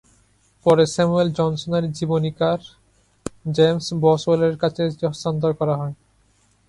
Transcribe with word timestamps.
পরে 0.65 0.83
স্যামুয়েল 0.93 1.29
জনসনের 1.31 1.85
জীবনীকার 1.97 2.59
জেমস 3.55 3.87
বসওয়েলের 4.03 4.55
কাছে 4.61 4.81
এটি 4.85 5.03
হস্তান্তর 5.07 5.51
করা 5.59 5.75
হয়। 5.75 5.95